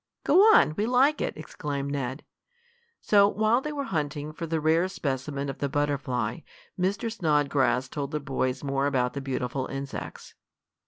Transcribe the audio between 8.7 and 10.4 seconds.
about the beautiful insects.